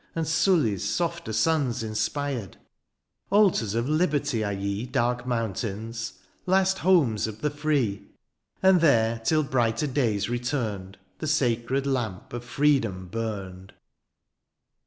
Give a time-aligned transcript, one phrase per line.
[0.15, 2.57] And Suli^s softer sons inspired:
[3.29, 6.13] Altars of liberty are ye Dark mountains!
[6.47, 8.07] last homes of the free!
[8.63, 10.97] And there, till brighter days returned.
[11.19, 13.73] The sacred lamp of freedom burned.